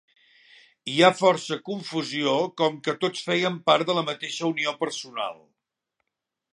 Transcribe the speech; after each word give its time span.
Hi 0.93 0.95
ha 1.01 1.09
força 1.17 1.57
confusió 1.67 2.33
com 2.63 2.81
que 2.89 2.97
tots 3.05 3.23
feien 3.29 3.61
part 3.71 3.89
de 3.91 3.99
la 4.01 4.07
mateixa 4.11 4.53
unió 4.53 4.77
personal. 4.85 5.39